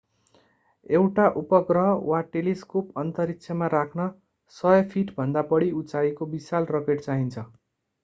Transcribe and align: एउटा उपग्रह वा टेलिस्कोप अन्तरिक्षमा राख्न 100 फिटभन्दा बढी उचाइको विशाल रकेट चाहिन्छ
एउटा 0.89 1.25
उपग्रह 1.41 1.91
वा 2.07 2.21
टेलिस्कोप 2.31 2.97
अन्तरिक्षमा 3.03 3.69
राख्न 3.75 4.09
100 4.55 4.75
फिटभन्दा 4.97 5.47
बढी 5.55 5.73
उचाइको 5.85 6.33
विशाल 6.37 6.71
रकेट 6.77 7.09
चाहिन्छ 7.09 7.51